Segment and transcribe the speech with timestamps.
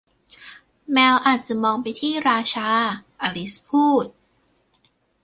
[0.91, 2.69] แมวอาจมองไปที่ราชา
[3.21, 4.05] อลิซพูด